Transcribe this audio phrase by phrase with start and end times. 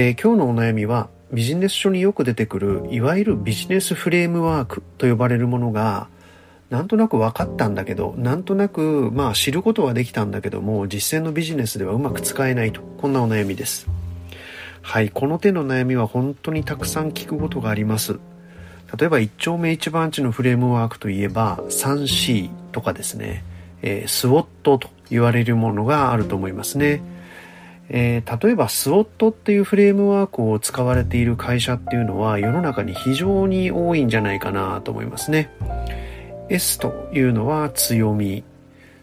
[0.00, 6.06] えー、今日のお悩みはビジネス書によく出てくるいわゆるビジネスフレームワークと呼ばれるものが
[6.70, 12.80] なんとなく分かったんだけどなんとなくまあ知ることはできたんだけども実践のビジネスではうまく使えないと。
[12.80, 13.88] こんなお悩みです。
[14.82, 18.20] はいこの手の悩みは本当にたくさん聞くことがあります。
[18.96, 23.42] 例えば一丁目一番地のフレームワークといえば 3C とかですね、
[23.82, 27.17] えー、スウォットと言われるものがあると思いますね。
[27.90, 35.50] えー、例えばスウォットっていうフレームワークを使われている会社っていうのは世の中に非常に多いんじゃないかなと思いますね。
[36.50, 38.44] S というのは強み。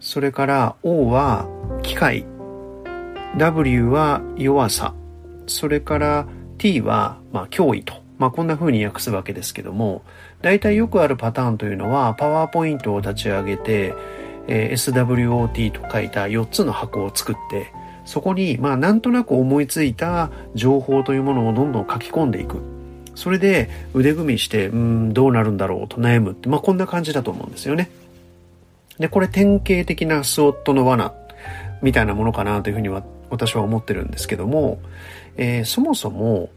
[0.00, 1.48] それから O は
[1.82, 2.24] 機械。
[3.36, 4.94] W は弱さ。
[5.46, 6.26] それから
[6.58, 7.94] T はまあ脅威と。
[8.18, 10.02] まあこんな風に訳すわけですけども、
[10.42, 13.94] 大体よくあるパターンというのはパワーポイントを立ち上げて、
[14.48, 17.72] えー、SWOT と書いた4つの箱を作って、
[18.08, 22.62] そこにまあなんとなく思いついた情報というものをどんどん書き込んでいく。
[23.14, 27.90] それで腕組みして、うん、どうなるんだろうと悩むって、まあこんな感じだと思うんですよね。
[28.98, 31.12] で、これ典型的なスウォットの罠
[31.82, 34.80] みたいなものかなというふうには私は思ってるんですけども、
[35.36, 36.48] えー、そもそも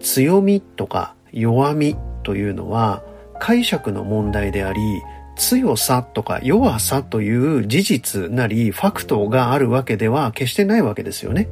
[0.00, 3.04] 強みとか弱みというのは
[3.38, 4.80] 解釈の問題であり、
[5.36, 11.48] 強さとか弱さという事実なりファクトがあるわけでは決してないわけですよね。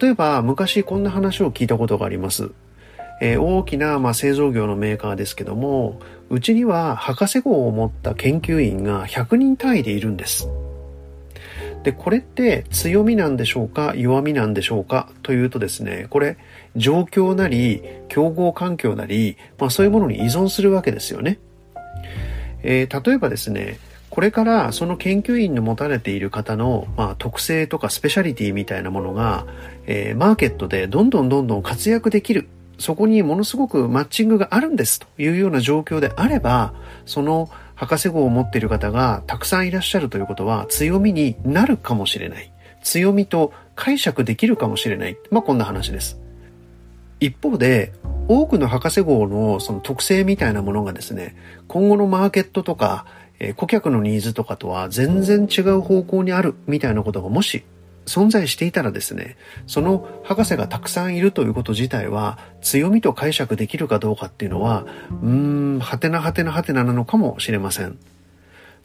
[0.00, 2.52] 例えば昔こんな話を聞いたことがあります。
[3.20, 10.48] えー、大きな、まあ、製造業のメーカーですけども、うちには博士号を持った研究員が100人単位でいるんです。
[11.82, 16.38] で、これって強みなんでしょうか弱みなんでしょうかというとですね、これ
[16.76, 21.38] 状況なり競合環境なり、まあそういうものに依存するわけですよね。
[22.62, 23.78] えー、例えばですね、
[24.10, 29.46] これからその研究員の持たれている方の、まあ、特性とかスペシャリティみたいなものが、
[29.86, 32.48] えー、マーケットでどんどんどんどん活躍できる。
[32.78, 42.50] そこにものすごくマッチングがあるんですというような状況であれば、その博士号を持っている方がたくさんいらっしゃるということは強みになるかもしれない。
[42.82, 45.16] 強みと解釈できるかもしれない。
[45.30, 46.18] まあ、こんな話です。
[47.20, 47.92] 一方で、
[48.28, 51.36] 多くの博士号のその特性みたいなものがですね、
[51.68, 53.06] 今後のマーケットとか、
[53.38, 57.64] え顧客のニーズとかとは全然違う方向にあるみたいなことがもし
[58.04, 59.36] 存在していたらですね、
[59.66, 64.84] その博士がたくさんいるということ自体は強みと解釈できるかどうかっていうのは、
[65.22, 67.98] うーん、はてなはてなはてななのかもしれません。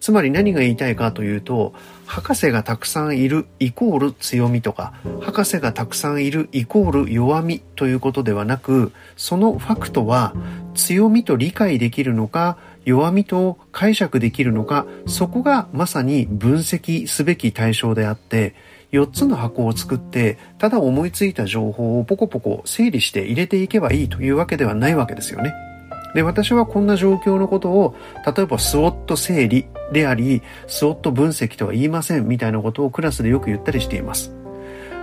[0.06, 1.74] つまり何が言いたいかというと、
[2.06, 10.36] 博士がたくさんいるイコール強みとか、博士がたくさんいるイコール弱みということではなく、そのファクトは
[10.76, 18.54] 強みと理解できるのか、弱みと解釈できるのか、そこがまさに分析すべき対象であって、
[18.92, 25.75] 4つの箱を作って、ただ思いついた情報をポコポコ整理して入れていけばいいというわけではないわけですよね。
[26.16, 27.94] で、私はこんな状況のことを、
[28.26, 34.34] 例えばスウォット整理であり、スウォット分析とは言いませんみたいなことをクラスでよく言ったりしています。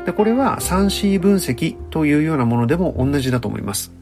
[0.06, 3.92] で、これは 3C 分析というようなものでも同じだと思います。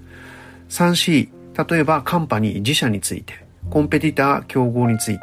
[0.69, 1.31] 3C、
[1.69, 5.23] 例えばカンパニー、自社について、コンペティター、競合について、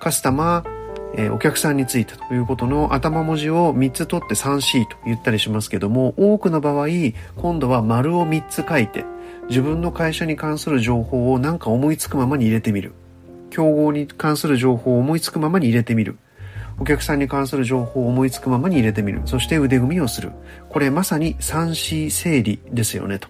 [0.00, 0.78] カスタマー、
[1.14, 6.88] えー、お客さんについてということの頭文字を3つ取って 3C と言ったりしますけども、多くの場合、
[7.36, 9.04] 今度は丸を3つ書いて、
[9.48, 12.92] 自分の会社に関する情報を何か思いつくままに入れてみる。
[13.50, 16.18] 競合に関する情報を思いつくままに入れてみる。
[16.80, 19.22] お客さんに関する情報を思いつくままに入れてみる。
[19.24, 20.32] そして腕組みをする。
[20.68, 23.28] これまさに 3C 整理ですよねと。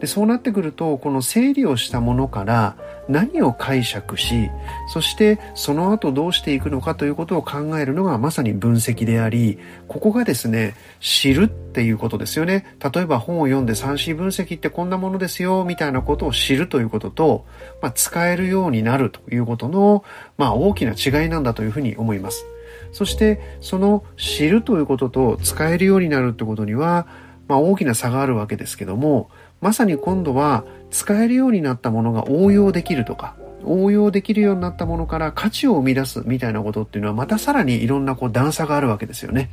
[0.00, 2.76] で、そうなってくると、この整理をしたものから
[3.08, 4.50] 何を解釈し、
[4.92, 9.58] そしてその後どうしていくのかということを考えるのがまさに分析であり、
[9.88, 12.76] ここがですね、知るっていうことですよね。
[12.94, 17.46] 例えば本を読んで 3C 分析ってこんなものですよ、みたいなことを知るということと、
[17.82, 20.04] まあ、使えるようになるということの、
[20.36, 22.44] まあ、大きな違いなんだというふうに思います。
[22.92, 27.06] そして、その知るということと使えるようになるってことには、
[27.48, 29.30] まあ、大きな差があるわけですけども、
[29.60, 33.34] まさに今度は使えるようになったものが応用できるとか、
[33.64, 39.50] 応用できるようになったものから価値を生み出すみたいなことっていうのはまたさらにいろんなこう段差があるわけですよね。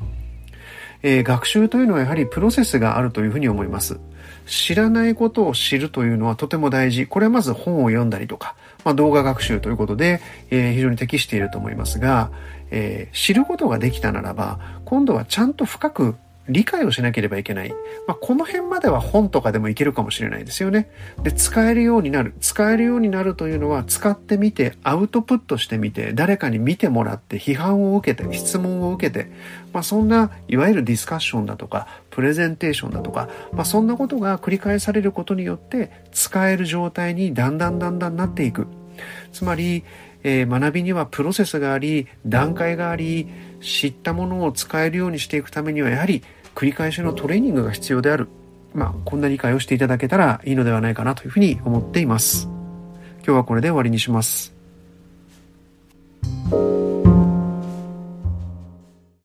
[1.01, 3.99] えー、学習というのはやはりプロセスがあるというふうに思います。
[4.47, 7.07] 知らないことを知るというのはとても大事。
[7.07, 12.31] これはまず本を読んだりとか、まあ、動画学習ということで、えー、非常に適していると思いますが、
[12.71, 16.15] えー、知ることができたならば、今度はちゃんと深く
[16.47, 17.69] 理解をしなければいけない。
[18.07, 20.89] まあ、この辺までは本とかでもいけるかもしれないですよね。
[21.23, 22.33] で、使えるようになる。
[22.39, 29.31] 使えるようになるというのは、使ってみて、アウトプットしてみて、誰かに見てもらって、批判を受けて、質問を受けて、
[29.73, 38.67] まあ、そんな、いわゆるディスカッションだとか、プレゼンテーションだとか、まあ、そんなことが繰り返されることによって、使える状態にだんだんだんだんなっていく。
[39.31, 39.83] つまり、
[40.23, 43.27] えー、学びにはプロセスがあり、段階があり、
[43.61, 46.23] 知ったものを使えるようにしていくためには、やはり
[46.55, 48.27] 繰り返しのトレーニングが必要である。
[48.73, 52.47] まあ、こんな理解をしていただけたらいいのではないかなというふうに思っています。
[53.25, 54.54] 今日はこれで終わりにします。